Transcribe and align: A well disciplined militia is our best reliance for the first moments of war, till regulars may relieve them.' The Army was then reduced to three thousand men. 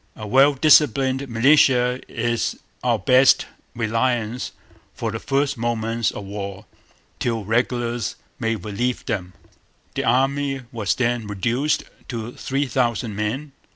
A 0.15 0.25
well 0.25 0.55
disciplined 0.55 1.29
militia 1.29 2.01
is 2.07 2.55
our 2.83 2.97
best 2.97 3.45
reliance 3.75 4.51
for 4.95 5.11
the 5.11 5.19
first 5.19 5.59
moments 5.59 6.09
of 6.09 6.23
war, 6.23 6.65
till 7.19 7.45
regulars 7.45 8.15
may 8.39 8.55
relieve 8.55 9.05
them.' 9.05 9.33
The 9.93 10.03
Army 10.05 10.61
was 10.71 10.95
then 10.95 11.27
reduced 11.27 11.83
to 12.07 12.31
three 12.31 12.65
thousand 12.65 13.15
men. 13.15 13.51